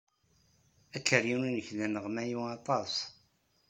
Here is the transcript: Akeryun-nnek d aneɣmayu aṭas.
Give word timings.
Akeryun-nnek 0.97 1.67
d 1.77 1.79
aneɣmayu 1.85 2.39
aṭas. 2.57 2.93